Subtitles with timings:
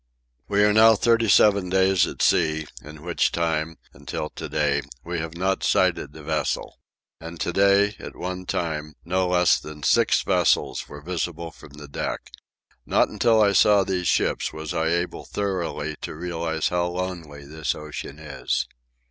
[0.47, 5.19] We are now thirty seven days at sea, in which time, until to day, we
[5.19, 6.79] have not sighted a vessel.
[7.19, 11.87] And to day, at one time, no less than six vessels were visible from the
[11.87, 12.31] deck.
[12.83, 17.75] Not until I saw these ships was I able thoroughly to realize how lonely this
[17.75, 18.65] ocean is.